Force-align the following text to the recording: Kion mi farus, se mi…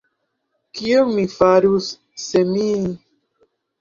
Kion 0.77 1.11
mi 1.17 1.27
farus, 1.33 1.91
se 2.25 2.43
mi… 2.55 2.67